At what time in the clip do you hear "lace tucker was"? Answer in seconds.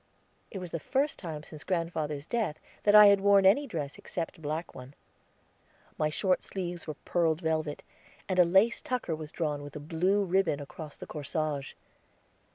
8.43-9.31